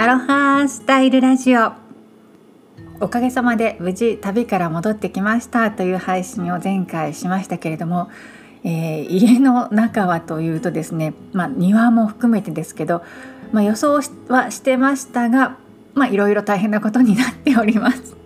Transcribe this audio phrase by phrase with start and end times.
[0.00, 1.72] アロハスタイルラジオ
[3.02, 8.08] おかげさまで無事旅から戻ってきましたという配信を前回しましたけれども、
[8.64, 13.02] えー、家の中はというとですね、まあ、庭も含めてですけど、
[13.52, 15.58] まあ、予想はしてましたが
[16.10, 18.16] いろいろ大変なことになっております。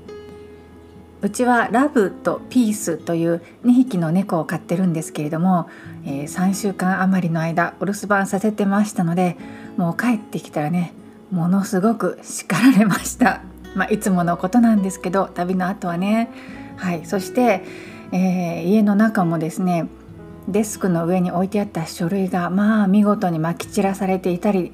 [1.22, 5.68] うちはラブとピースという2匹の猫を飼ってるんですけれども、
[6.04, 9.36] えー、3週間余りの間お留守番させてましたので
[9.76, 10.94] もう帰ってきたらね
[11.34, 13.42] ものすごく叱られました、
[13.74, 16.30] まあ、いつものことなんですけど旅の後はね
[16.76, 17.64] はいそして、
[18.12, 19.86] えー、家の中もですね
[20.48, 24.72] デスクの上に置いてあった書類がまあ見事にまき散らされていたり、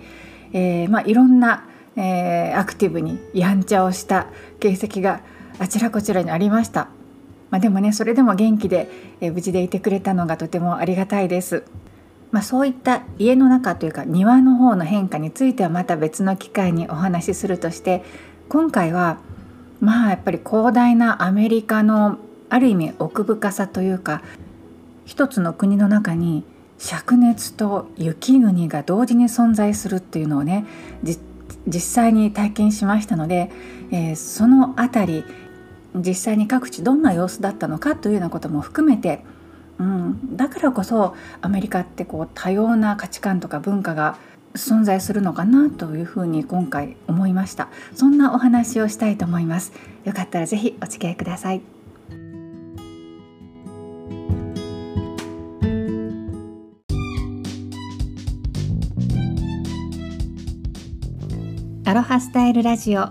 [0.52, 1.64] えー、まあ、いろんな、
[1.96, 4.27] えー、アクティブにやんちゃをした
[4.58, 5.20] 形跡が
[5.58, 6.88] あちらこちらにありました。
[7.50, 8.88] まあ、でもねそれでも元気で、
[9.20, 11.64] え無事でいてくれたのがとてもありがたいです。
[12.33, 18.05] まあ、そういった家の中というか庭の方の変化についてはまた別の機会にお話しするとして
[18.48, 19.19] 今回は
[19.81, 24.22] まあやっぱり広大なアメリカのある意味奥深さというか
[25.05, 26.45] 一つの国の中に
[26.78, 30.67] 灼熱と雪国が同時に存在するっていうのをね
[31.67, 33.50] 実際に体験しましたので、
[33.91, 35.25] えー、その辺り
[35.94, 39.25] 実際に各地どんな様子だったのかというようなことも含めて
[39.81, 44.19] うん、だからこそアメリカってこう多様な価値観とか文化が
[44.55, 47.69] 存在するのかなというふうに今回思いました。
[47.95, 49.72] そんなお話をしたいと思います。
[50.05, 51.62] よかったらぜひお付き合いください。
[61.87, 63.09] アロハスタイルラジオ。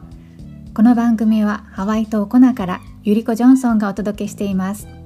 [0.75, 4.98] この番組はハワイ島コナからゆりこジョンソンがお届けしています。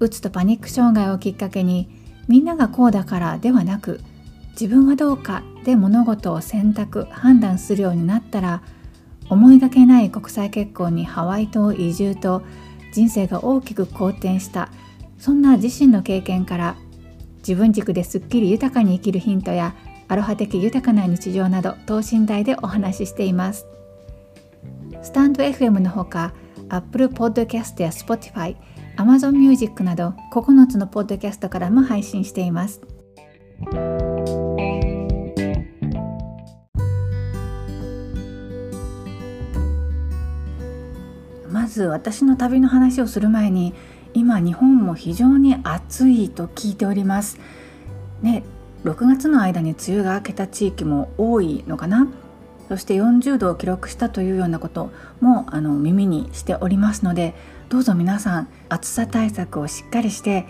[0.00, 1.88] うつとパニック障害をきっかけに
[2.28, 4.00] みんながこうだからではなく
[4.52, 8.62] 自分はどうかで物事を選択判断するようになったら
[9.28, 12.42] 思いがけない国際結婚にハワイ島移住と
[12.92, 14.70] 人生が大きく好転した
[15.18, 16.76] そんな自身の経験から
[17.38, 19.74] 自分軸ですっきり豊かに生きるヒントや
[20.08, 23.66] アロハ的豊かな日常など等身大でお話ししています。
[25.02, 26.32] スタンド FM のほか
[26.68, 28.56] Apple Podcast や Spotify
[28.98, 32.80] Amazon Music など9つのポッドキャストからも配信しています。
[41.48, 43.72] まず私の旅の話をする前に
[44.14, 47.38] 今日本も非常に暑いと聞いております。
[48.20, 48.42] ね、
[48.82, 52.08] 6月の間に梅雨が明けた地域も多いのかな
[52.68, 57.34] そして40度を記録したというようなこともあの耳にしておりますので
[57.68, 60.46] どうぞ皆さん暑さ対策をしっかりして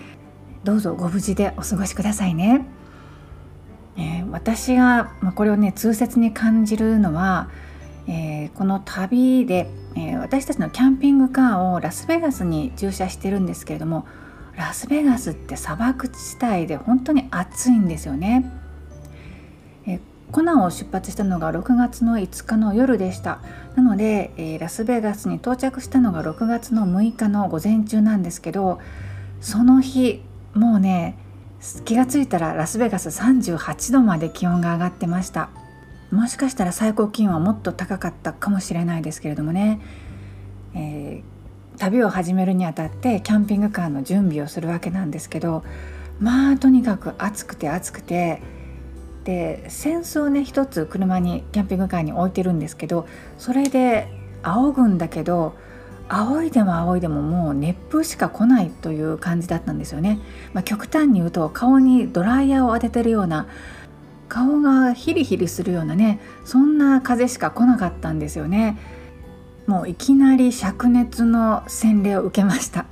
[0.63, 2.65] どうぞご無事でお過ごしくださいね。
[3.97, 7.51] えー、私が、まあ、これをね痛切に感じるのは、
[8.07, 14.07] えー、この旅で、えー、私たちのキャンピングカーをラスベガスに駐車してるんですけれども
[14.57, 18.49] ラスベガスって砂漠地帯で本当に暑いんですよね。
[20.31, 23.41] コナンを出発したのが6月の5日の夜でした。
[23.77, 28.81] なので、えー、ラスベガスに到着したのが6月の6日の午前中なんですけど
[29.41, 30.23] その日
[30.55, 31.17] もうね
[31.85, 35.51] 気が付いたらラスベガス38度まで気温が上がってました。
[36.11, 39.81] もしかしたら最高気温はもっと高かったかもしれないですけれどもね、
[40.75, 45.65] えー、旅を始めるにあたってキャンピングカーの準備をするわけなんですけど
[46.19, 48.43] まあとにかく暑くて暑くて
[49.29, 53.07] で扇子をね一つ車にキャンピングカーに置いてるんですけど
[53.37, 54.09] それで
[54.43, 55.55] 仰ぐんだけど
[56.09, 60.19] 仰いでも仰いでももう熱風しか来ないという感じだったんですよね、
[60.55, 63.49] まあ、極端に言うと顔にドライヤーを当ててるような
[64.31, 68.79] 顔がヒリヒリするようなねそんな風しか来なかったんですよね。
[69.67, 72.87] もういきなり灼熱の洗礼を受けました。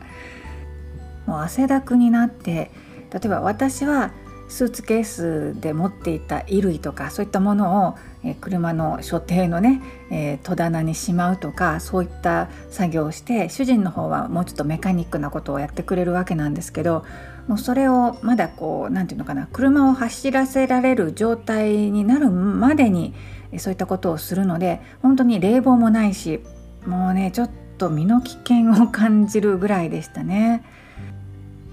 [1.25, 2.71] もう汗だくになって
[3.11, 4.13] 例えば私は
[4.49, 7.95] スーツケースで持っていた衣類とかそういったものを、
[8.41, 17.05] 車の所定のね、え、戸棚にしまうとかそういった作業をして主人の方はもうちょっとメカニックなことをやってくれるわけなんですけど
[17.47, 23.15] もうそれをまだこう何て言うのかな車を走らせられる状態になるまでに
[23.59, 26.41] そういったことをするので本当に冷房もないし
[26.85, 30.65] もうねちょっと身の危険を感じるぐらいでしたね。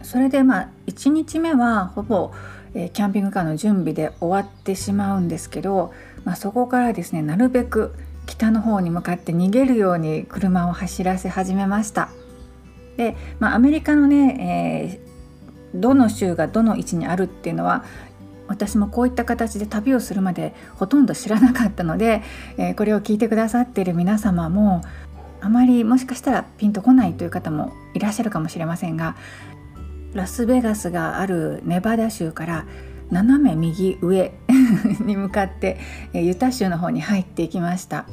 [0.04, 2.32] それでまあ1日目はほぼ
[2.74, 5.94] キャンピングカーの準備で終わってしまうんですけど、
[6.24, 7.94] まあ、そこからですねなるべく
[8.26, 12.10] 北の方に向かって逃げるように車を走らせ始めました。
[12.98, 15.00] で、まあ、アメリカのね、
[15.74, 17.84] えー、どの州がどの位置にあるっていうのは
[18.48, 22.22] 私もこういった形で旅をするまでほとんど知らなかったので、
[22.58, 24.84] えー、これを聞いてくださっている皆様も
[25.42, 29.16] あまりもしかしたらピンとこないという方もいらっしゃるかもしれませんが
[30.14, 32.66] ラスベガスがあるネバダ州から
[33.12, 34.34] 斜め右上
[35.06, 35.78] に向かって
[36.14, 38.06] ユタ州の方に入っていきました。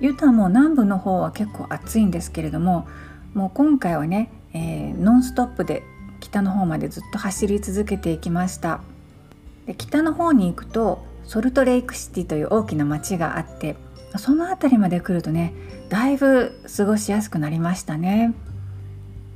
[0.00, 2.88] ユタも南部の方は結構暑いんですけれども
[3.34, 5.82] もう今回はね、えー、ノンストップで
[6.20, 8.80] 北の方までずっと走り続けていきました。
[9.66, 13.76] で北の方に行くとソルトレイクシティという大きな町があって
[14.16, 15.52] その辺りまで来るとね
[15.88, 18.34] だいぶ過ごしやすくなりましたね。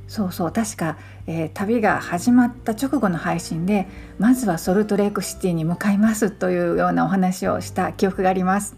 [0.07, 3.87] そうそう確か、えー、旅が始まった直後の配信で
[4.19, 8.75] まずはソルトレイクシティに向かいますというようなお話をした記憶があります。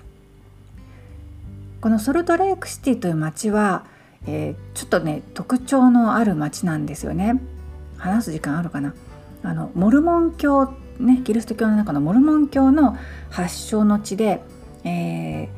[1.81, 3.85] このソルトレイクシティという町は、
[4.25, 7.39] えー、ちょっとね特徴のある町なんですよね。
[7.97, 8.93] 話す時間あるかな。
[9.43, 12.97] あのモルモン教ねキリスト教の中のモルモン教の
[13.29, 14.41] 発祥の地で、
[14.83, 15.49] えー、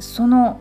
[0.00, 0.60] その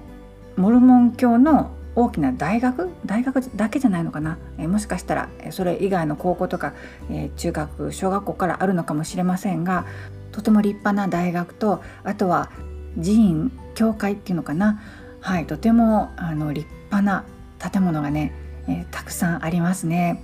[0.56, 2.90] モルモン教の大きな大学？
[3.06, 6.74] 大学だけじゃないのかな、え、もしかしたらそれ以外の高校とか、
[7.12, 9.86] え、中学小学校からあるのかもしれませんが
[10.32, 12.52] とても立派な大学とあとは
[12.96, 14.82] 寺院教会っていうのかな？
[15.22, 17.26] はいとてもあの立派な
[17.60, 18.34] 建物がね、
[18.68, 20.24] え、たくさんありますね。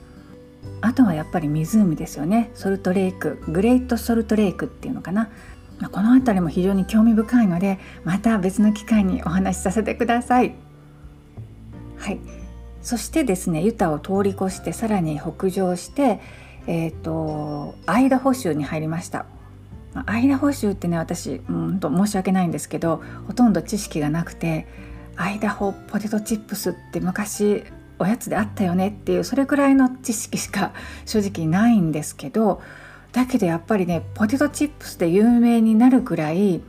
[0.81, 2.51] あとはやっぱり湖ですよね。
[2.53, 5.29] ソルトレイクグレートソルトレイクっていうのかな？
[5.91, 10.55] この辺りも非常に興味深いのでまた別の機会にお話しさせてください。
[11.99, 12.19] はい
[12.81, 16.19] そしてですねユタを通り越してさらに北上して、
[16.65, 19.25] えーと、アイダホ州に入りました。
[20.05, 24.67] アイダホ州ってね私うんと申し訳ないんですけどほとんど知識がなくて
[25.15, 27.63] アイダホポテトチップスって昔
[27.97, 30.73] おやつであったよねっていうそれくらいの知識しか
[31.05, 32.61] 正直ないんですけど
[33.11, 36.61] だけどやっぱりねポテトチップスで有名になるくらい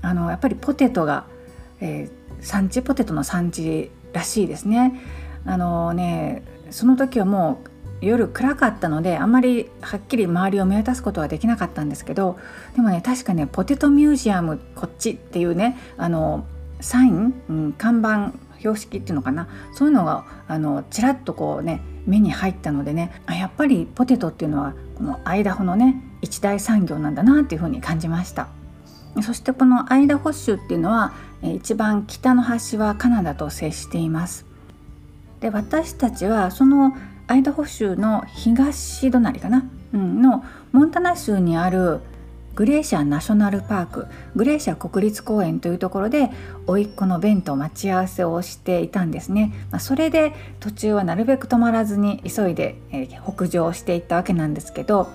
[0.00, 1.26] あのやっぱりポテトが、
[1.80, 5.00] えー、産地ポテトの産地らしいですね。
[5.44, 7.70] あのねその時はもう
[8.00, 12.38] 夜暗かったのであんまりはっきり周りを見渡すことはできなかったんですけど
[12.74, 16.46] でもね確かねポテトミュージアムこっちっていうねあの
[16.80, 28.48] サイン、うん、看板標識っていうのかなそういうのがあのちらっとこうね目に入ったのでねあやっぱりポテトっていうのはこのアイダホのね一大産業なんだなっていうふうに感じました
[29.22, 31.12] そしてこのアイダホ州っていうのは
[31.42, 34.46] 一番北の端はカナダと接しています。
[35.40, 36.94] で私たちはその
[37.26, 39.64] アイダホ州の東隣かな、
[39.94, 42.00] うん、のモンタナ州にある
[42.54, 46.30] グレーシャナショナルパークグレーシャ国立公園というところで
[46.66, 55.08] 甥っ子のベンと待ち合わせをしていたんですね、まあ、それで途中はなるべく止まらずに急いで、えー、北上していったわけなんですけど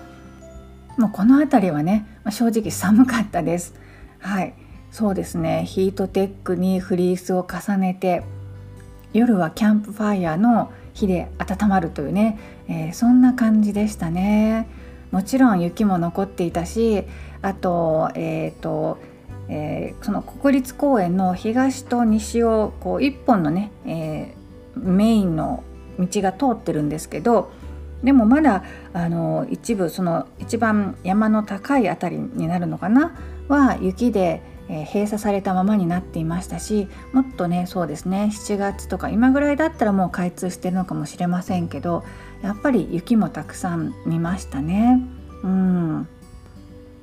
[0.96, 3.85] もうこの辺りはね、まあ、正直寒かったです。
[4.26, 4.54] はい。
[4.90, 5.64] そうですね。
[5.66, 8.24] ヒートテックにフリースを重ねて
[9.12, 14.66] 夜はキャンプファイヤーの火で温まるというね、えー、そんな感じでしたね。
[15.12, 17.04] もちろん雪も残っていたし
[17.40, 18.98] あと,、えーと
[19.48, 24.34] えー、その国立公園の東と西をこう一本のね、え、
[24.74, 25.62] メインの
[26.00, 27.52] 道が通ってるんですけど
[28.02, 33.14] でもまだあの一部その一番山の高い辺りになるのかな。
[33.48, 42.02] は雪で、閉鎖されたままになっていましたしもっとねそうですね7月とか今ぐらいだったらもう開通してるのかもしれませんけど
[42.42, 45.00] やっぱり雪もたくさん見ましたね。
[45.42, 46.08] うん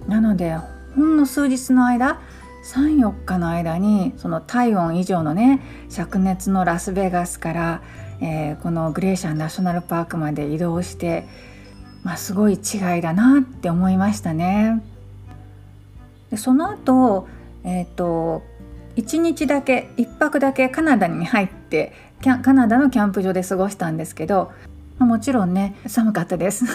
[0.07, 0.57] なので
[0.95, 2.19] ほんの数日の間
[2.65, 7.81] 34日の間にその体温以上のね灼熱のラスベガスから、
[8.21, 11.25] えー、このグレーシャンナショナルパークまで移動して、
[12.03, 14.92] まあ、すごい違いだなって思いましたね。
[16.33, 17.27] でその後、
[17.63, 18.41] えーと、
[18.95, 24.51] 1日だけ1泊だけカナダに入ってカナダのキャンプ場で過ごしたんですけど、
[24.97, 26.65] まあ、もちろんね寒かったです。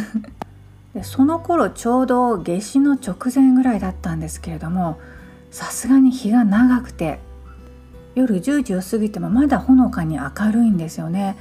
[0.94, 5.00] でその頃ちょうど夏至の直前ぐらいだったんですけれども
[5.50, 7.18] さすがに日が長くて
[8.14, 11.36] 夜10時を過ぎてもまだほのかに明るいんですよね。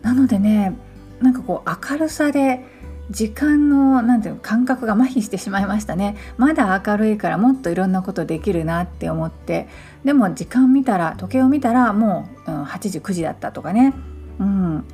[0.00, 0.74] なのでね
[1.20, 2.64] なんかこう明るさで
[3.12, 6.16] 時間のなんていうの感覚が麻痺してしまいましたね。
[6.38, 9.68] まだ明るいからもっといろんなことできるなって思って。
[10.04, 13.94] でも時間見たら時計を見たらもう、うん、8時9時だったとかね。
[14.40, 14.84] うん。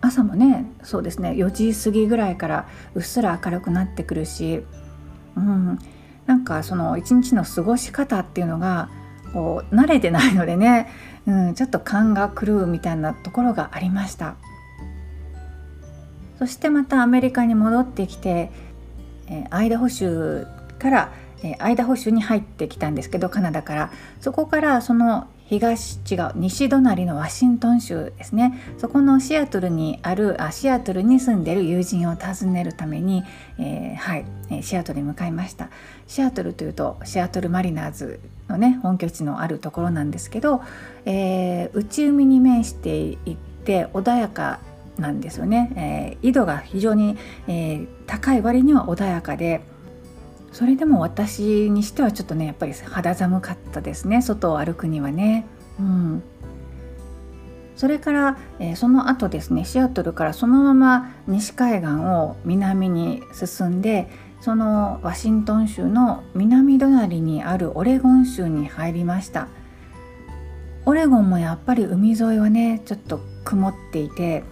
[0.00, 1.30] 朝もねそうですね。
[1.30, 4.62] 4時過ぎぐらいからうっすら明るくなってくるし、
[5.36, 5.78] うん、
[6.26, 8.88] なんかその一日の過ごし方っていうのが
[9.32, 10.88] こう慣れてないのでね、
[11.26, 14.36] うん、ちょっと勘が狂うみたいなところがありました。
[16.38, 18.50] そしてまたアメリカに戻ってきて
[19.28, 20.46] えー、アイダホ州
[20.78, 21.12] から、
[21.42, 23.92] えー、アイダホ州に入ってきたんですけどカナダから。
[24.20, 28.58] そこからその東違う西隣のワシントン州ですね。
[28.78, 33.22] そこのシアトルにあるあシアトルに住んでる友人を訪ねるために、
[33.58, 35.70] えー、はい、シアトルに向かいました。
[36.08, 40.62] シアトルというとシアトルマリナーズのね本拠地のあるところなんですけど、
[41.04, 44.58] えー、内海に面していって穏やか
[44.98, 47.16] なんですよね、えー、緯度が非常に、
[47.48, 49.60] えー、高い割には穏やかで
[50.52, 54.22] それでも私にしてはちょっとねやっぱり肌寒かったですね。
[54.22, 55.44] 外を歩くにはね。
[55.78, 56.22] うん、
[57.76, 64.08] それから、えー、その後ですねシアトルからそのまま西海岸を南に進んで
[64.40, 69.48] そのワシントン州の南隣にあるオレゴン州に入りました。
[70.86, 74.44] オレゴンもやっぱり海沿いはねちょっと曇っていて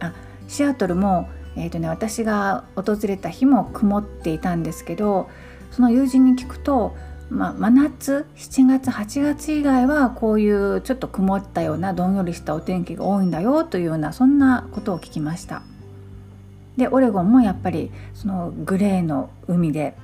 [0.00, 0.12] あ
[0.48, 5.28] シアトルも、えーとね、私が訪れた日も曇っていたんですけど
[5.70, 6.96] その友人に聞くと、
[7.28, 15.62] まあ、真夏7月8月以外はこういうちょっと曇ったようなどんよりしたお天気が多いんだよというようなそんなことを聞きました。
[16.76, 19.94] でオレゴンもやっぱりそのグレーの海で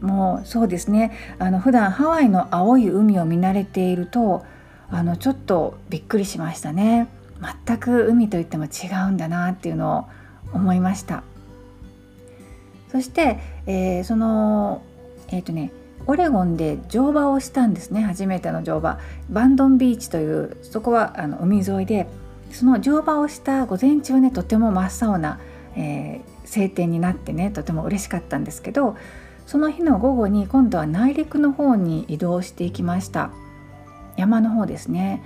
[0.00, 4.44] もうそうですねあの普段ハワイの青い海を見慣れていると
[4.90, 7.08] あのちょっとびっくりしましたね
[7.66, 10.08] 全く海といっても違うんだなっていうの
[10.52, 11.22] を思いました。
[12.90, 14.82] そして、えー、その
[15.28, 15.72] えっ、ー、とね
[16.06, 18.02] オレゴンで乗馬をしたんですね。
[18.02, 18.98] 初めての乗馬。
[19.30, 22.06] バンドンビーチというそこはあの海沿いで
[22.50, 25.40] その乗馬をした午前中はねとても真っ青な、
[25.76, 28.96] えー、晴天になってねとても嬉しかったんですけど
[29.46, 33.30] その日の午後に今度は内陸の方に移動していきました。
[34.16, 35.22] 山の方ですね。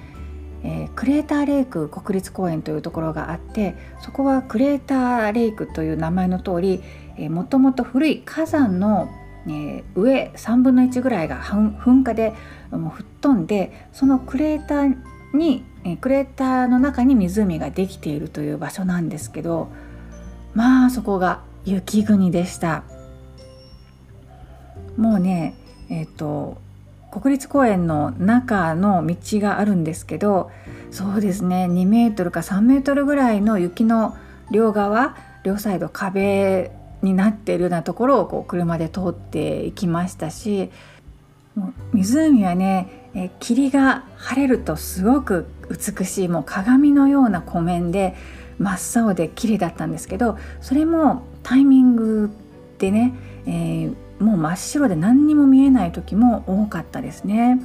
[0.65, 6.83] えー、クレーターレイク国立公園というところがあってそこはクレーターレイクという名前の通り、
[7.17, 9.09] えー、もともと古い火山の、
[9.47, 12.35] えー、上3分の1ぐらいが噴火で
[12.71, 14.97] もう吹っ飛んでそのクレーター
[15.33, 19.69] に、えー、クレーターの中に湖ができているという場所なんですけど
[20.55, 22.85] まあそこが雪国でした。
[24.97, 25.55] もうね
[25.89, 26.59] えっ、ー、と
[27.11, 30.51] 国立公園の中の道があるんですけど
[30.91, 34.17] そうですね2メートルか3メートルぐらいの雪の
[34.51, 36.71] 両側両サイド壁
[37.03, 40.71] になっているようなところをこう車で通っていきましたし
[41.93, 48.15] 湖はね霧が晴れるとすごく美しいもう鏡のような湖面で
[48.59, 52.31] 真っ青で綺麗だったんですけどそれもタイミング
[52.79, 53.15] でね、
[53.47, 57.61] えーもう真っ白で何にも見えない時も多かったですね。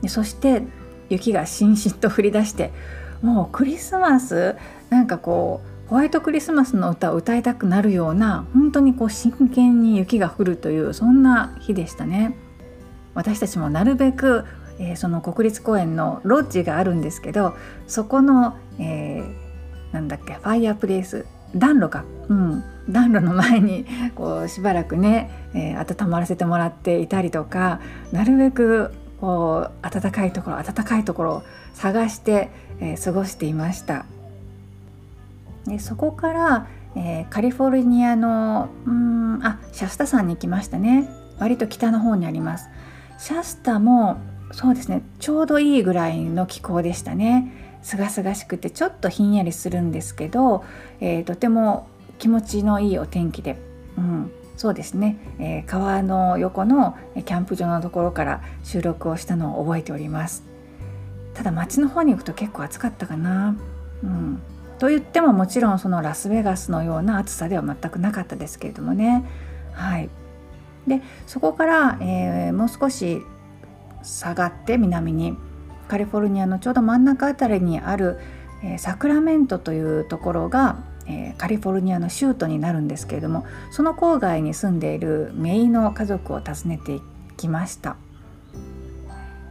[0.00, 0.62] でそして
[1.08, 2.72] 雪がしんしんと降り出して
[3.22, 4.56] もうクリスマス
[4.90, 12.36] なんかこうホワイトクリスマスの歌を歌いたくなるような本当にこう真剣に雪が降るというそんな日でしたね。
[13.14, 14.46] 私たちもなるべく、
[14.78, 17.54] えー、その国立公園のロッジがあるんですけど
[17.86, 31.42] そこの、えー、なんだっけファイアプレイス暖炉か、うん、暖炉の前にこうしばらくね、えー、温まらせてもらっていたりとかなるべくこう暖かいところ暖かいところを
[31.74, 34.04] 探して、えー、過ごしていました。
[35.66, 41.08] でそこから、えー、カリフォルニアのうんあシャスタ山に行きましたね。
[41.38, 42.68] 割と北の方にあります。
[43.18, 44.18] シャスタも
[44.50, 47.78] そうですねちょうどいいぐらいの気候でしたね。
[47.82, 50.64] すがすがしくてちょっとひんやりするんですけど、
[51.00, 51.88] えー、とても
[52.22, 53.56] 気持ちのいいお天気で、
[53.98, 60.44] うん、そうですね、えー、川の横のキャンプ場のところから収録をしたのを覚えております。
[61.34, 63.56] ただ街の方に行くと結構暑かったかな、
[64.04, 64.40] うん、
[64.78, 69.24] と言ってももちろんそのラスベガスのような暑さでは全くなかったですけれどもね。
[69.72, 70.08] はい。
[70.86, 73.20] でそこから、えー、もう少し
[74.04, 75.36] 下がって南に
[75.88, 78.20] カリフォルニアのちょうど真ん中辺りにある、
[78.62, 87.00] えー、サクラメントというところがえー、カリフォルニアの州都になるんですけれどもその郊外に住んでいる姪の家族を訪ねて
[87.36, 87.96] きました。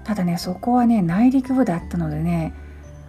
[0.03, 2.53] ただねそこはね内陸部だったのでね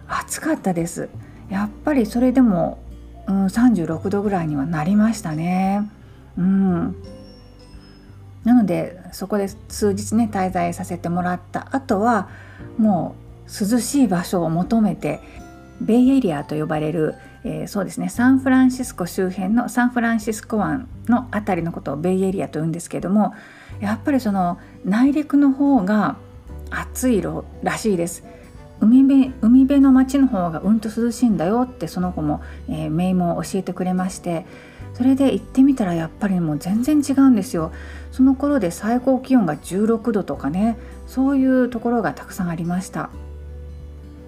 [0.07, 1.09] 暑かったです。
[1.49, 2.79] やっぱりそれでも、
[3.27, 5.89] うん、36度ぐらいにはなりましたね。
[6.37, 6.95] うん。
[8.43, 11.75] なのでそこで数日ね滞在させてもらった。
[11.75, 12.29] 後は
[12.77, 13.15] も
[13.47, 15.19] う涼しい場所を求めて
[15.81, 18.09] ベイエリアと呼ばれるえー、そうですね。
[18.09, 23.33] サンフランシスコ周辺のサンフランシスコ湾の辺りのことをベイエリアと言うんですけども
[23.81, 26.15] やっぱりその内陸の方が
[26.69, 27.21] 暑い
[27.63, 28.23] らしいです。
[28.79, 34.45] 海辺海辺の町の方がうんと涼しいんだよってその子も、えー、メイも教えてくれまして
[34.93, 37.71] それで行ってみたらやっぱりもう全然違うんですよ。
[38.11, 43.09] その頃で最高気温が16度とかねそういうところがたくさんありました。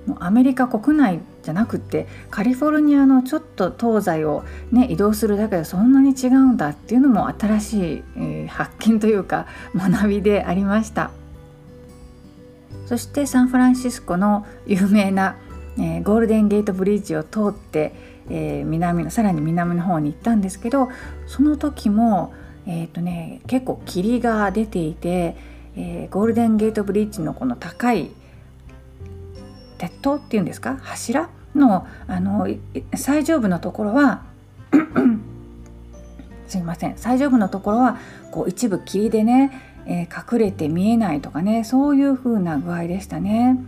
[0.05, 11.11] もうアメリカ国内じゃなくってカリフォルニアのちょっと東西を、ね、移動するだけでそんなに違うんだっていうのも新しい、えー、発見というか 学びでありました。
[12.87, 15.37] そしてサンフランシスコの有名な、
[15.77, 17.95] えー、ゴールデンゲートブリッジを通って、
[18.29, 20.89] えー、南のさらに南の方に行ったんですけど
[21.25, 22.33] その時も、
[22.67, 25.35] えーとね、結構霧が出ていて、
[25.75, 28.11] えー、ゴールデンゲートブリッジのこの高い
[29.77, 30.77] 鉄塔っていうんですか？
[30.81, 32.47] 柱のあの
[32.95, 34.23] 最上部のところは
[36.47, 36.93] すいません。
[36.97, 37.97] 最上部のところは
[38.31, 39.51] こう一部霧でね、
[39.85, 43.59] えー、隠れて見えないとかねそういう風な具合でしたね。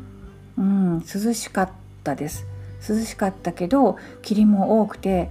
[0.58, 1.70] うん、涼しかっ
[2.04, 2.46] たです。
[2.88, 5.30] 涼しかったけど霧も多くて、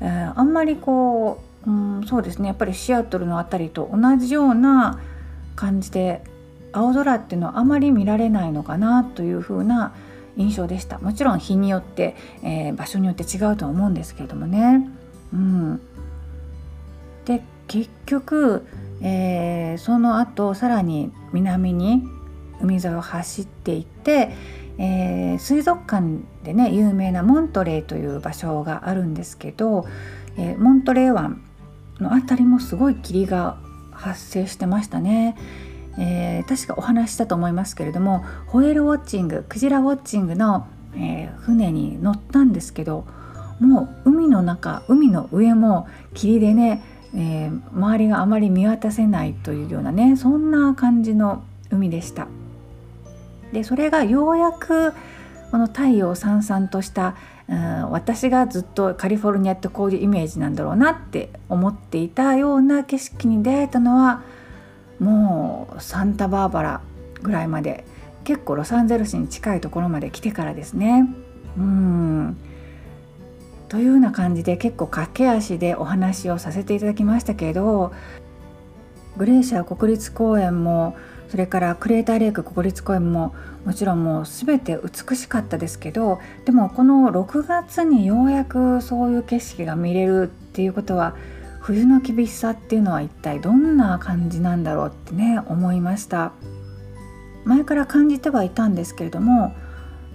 [0.00, 2.48] えー、あんまりこう、うん、そうですね。
[2.48, 4.98] やっぱりシアトルの辺りと同じような
[5.54, 6.22] 感じで
[6.72, 9.92] 青空っていうのはあまり見られないのかなという風な
[10.38, 14.88] 印象でしたもちろん日によって、えー、場所によって違うとは思うんですけれどもね。
[15.32, 15.80] うん、
[17.26, 18.66] で結局、
[19.02, 22.02] えー、その後さらに南に
[22.60, 24.30] 海沿いを走っていって、
[24.78, 29.86] えー、水族館でね有名なモントレーという場所があるんですけど、
[30.36, 31.42] えー、モントレー湾
[32.00, 33.58] の辺りもすごい霧が
[33.90, 35.36] 発生してましたね。
[35.98, 43.04] えー、確かお話したと思いますけれどもホエールウォッチングクジラウォッチングの、えー、船に乗ったんですけど
[43.60, 46.82] もう海の中海の上も霧でね、
[47.14, 52.28] えー、周りがあまり見渡せないというようなねそんな感じの海でした。
[53.52, 54.92] でそれがようやく
[55.50, 57.16] この太陽さんさんとした、
[57.48, 64.22] うん、私がずっとカリフォルニアってこういうイメージなんだろうなって思っていたような景色に出会えたのは
[65.00, 66.80] もうサンタバーバラ
[67.22, 67.84] ぐらいまで
[68.24, 71.06] 結構ロサンゼルスに近いところまで来てからですね。
[71.56, 72.36] うん
[73.68, 77.92] というような感じで結構駆け足でお話をさせていただきましたけど
[79.16, 80.96] グレーシャー国立公園も
[81.28, 83.34] それからクレーターレイク国立公園も
[83.66, 91.14] もちろんもう全て美しかったですけどでもこの6月にようやくそういう景色が見れるっていうことは
[91.60, 96.32] 冬の厳しさっていうのは一体どんな感じなんだろうってね思いました
[97.44, 99.54] 前から感じてはいたんですけれども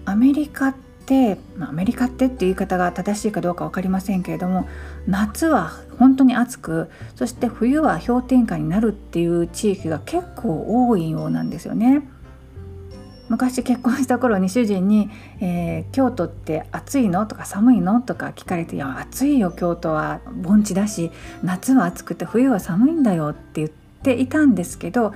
[0.05, 0.75] アメリカっ
[1.05, 4.67] てまアメリカってっていう言い方が正しいかどうか分かりませんけれども
[5.07, 12.07] 夏は本当に暑くそして冬は氷点下になるっていう地域が結構多いようなんですよね。
[13.29, 15.09] 昔結婚した頃に主人に、
[15.39, 21.11] えー、京都って暑いの?」とか「寒いの?」とか聞かれて「いや暑いよ京都は盆地だし
[21.43, 25.13] 夏は暑くて冬は寒いんだよ」って言っていたんですけど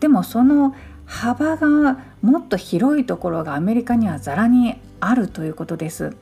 [0.00, 6.14] でもその幅がもっと広いところがアメリカにはざらにあるということです。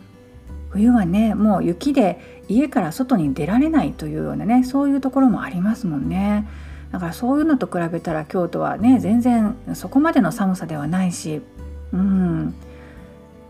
[0.70, 6.46] 冬はねもう雪で家から外に出られないというようなねそういうところもありますもんね。
[6.92, 11.42] だからそういうのと比べたら京都はね全然そこまでの寒さではないし、
[11.92, 12.54] うん、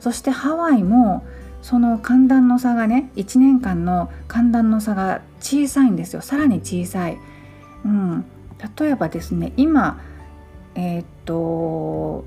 [0.01, 1.25] そしてハワイも
[1.63, 7.19] その寒暖の差がね1年間の寒暖の差が小さいんですよさらに小さい。
[7.85, 8.25] うん、
[8.79, 10.01] 例えばですね今
[10.75, 12.25] えー、っと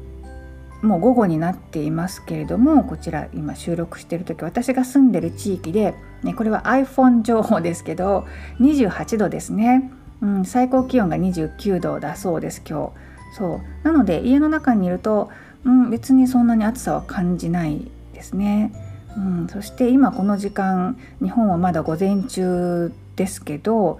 [0.81, 5.93] もう午後になっていますけれどもこちら今収録している時私が住んでる地域で、
[6.23, 8.25] ね、これは iPhone 情報ですけど
[8.59, 9.91] 28度ですね。
[10.21, 12.91] うん、最高気温が29度だそうです今
[13.33, 13.37] 日。
[13.37, 13.61] そう。
[13.83, 15.29] なので家の中にいると、
[15.63, 18.73] うん、別にそんなに暑さは感じないですね、
[19.15, 23.99] うん、そして今この時間日本はまだ午前中ですけど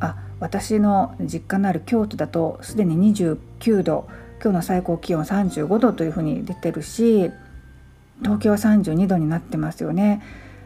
[0.00, 4.08] あ私の実家のある京都だとすでに29度。
[4.42, 7.30] 今日の最高気温35度というふうに出てるし
[8.20, 10.22] 東京は32度になってますよね。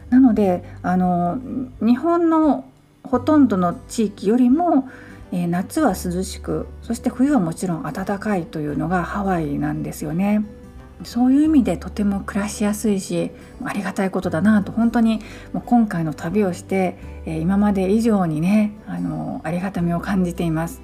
[0.09, 1.39] なのであの
[1.79, 2.65] 日本の
[3.03, 4.89] ほとんどの地域よりも、
[5.31, 10.45] えー、夏は涼しくそして冬はもちろん暖かいというのがハワイなんですよね。
[11.03, 13.31] そういう意味でとても暮らしやすいし
[13.63, 15.19] ありがたいことだなと本当に
[15.51, 20.81] もう今回の旅をして、えー、今まで以上にねあのありがたみを感じています。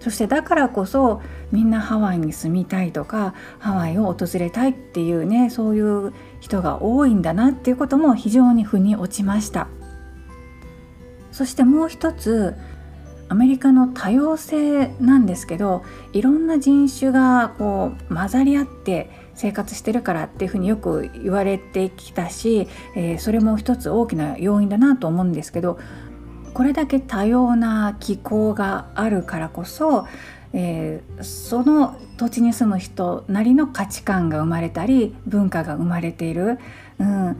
[0.00, 1.20] そしてだからこそ
[1.50, 9.68] みんなハワイに住みたいとかハワイを訪れたいっていうねそういう人が多いんだなっていうことも非常に腑に落ちました。
[11.38, 12.56] そしてもう一つ
[13.28, 25.78] アメリカの多様性なんですけどいろんな人種がこう混ざり合って生活してるからっていうふうによく言われてきたし、えー、それも一つ大きな要因だなと思うんですけど
[26.54, 30.08] これだけ多様な気候があるからこそ、
[30.52, 36.58] えー、その土地に住む人なりの価値観が生まれたり文化が生まれている、
[36.98, 37.36] うん、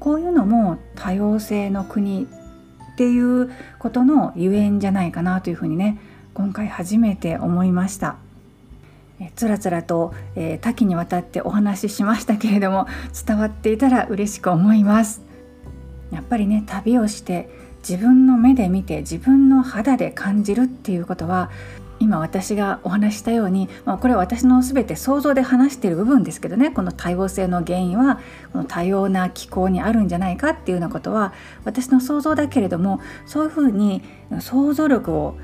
[0.00, 2.26] こういうのも多様性の国
[2.98, 6.00] っていうことのゆえんじゃないかなというふうにね
[6.34, 8.16] 今回初めて思いました。
[9.20, 12.86] えつらつらと、えー、多岐にわたってお話ししましたけれども
[13.26, 15.22] 伝わっていたら嬉しく思います
[16.12, 17.48] やっぱりね旅をして
[17.80, 21.50] 自分の目で見て自分の肌で感じるっていうことは
[22.00, 28.20] 今私がお話したように、まあ、これは私の全て想像で話している部分ですけどねこの多様性の原因は
[28.52, 31.32] この多様な気候にあるんじゃないかっていうようなことは
[31.64, 34.02] 私の想像だけれどもそういうふうに
[34.40, 35.36] 想像力を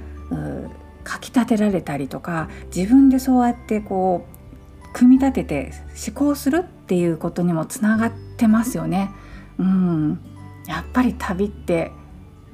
[1.03, 5.73] かきたてられたりとか自分でそうやってこう組み立てて
[6.07, 9.11] 思考するっていうことにもつながってますよね。
[9.59, 10.21] うん、
[10.67, 11.91] やっぱり旅って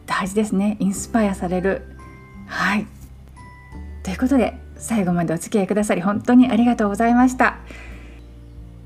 [0.07, 1.83] 大事ですねインスパイアされる。
[2.47, 2.87] はい
[4.03, 7.59] ということで最後までお付き合いくださり本当にありがとうございました。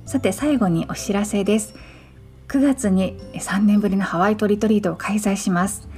[0.07, 1.74] さて最後にお知らせです。
[2.48, 5.88] 9月に3年ぶりのハワイトリトリートを開催します。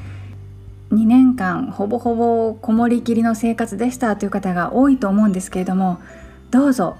[0.93, 5.99] 2年間ほぼほぼこもりきりの生活でしたという方が多いと思うんですけれども
[6.53, 6.97] どうぞ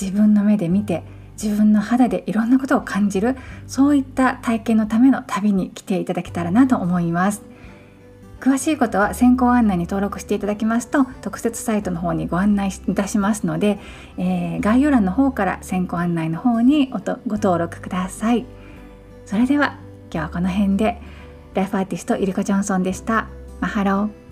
[0.00, 1.02] 自分の目で見て
[1.42, 7.42] 自分の肌でいろんなことを感じるそういった体験のための旅に来ていただけたらなと思います。
[8.40, 13.78] 詳しいことは先行案内に登録していただきますと特設サイトの方にご案内いたしますので、
[14.18, 17.00] えー、概要欄の方から先行案内の方にご
[17.36, 18.46] 登録ください
[19.24, 19.78] それでは
[20.12, 21.00] 今日はこの辺で
[21.54, 23.28] ライフアーティストイリコ・ジョンソンでした。
[23.60, 24.25] マハロー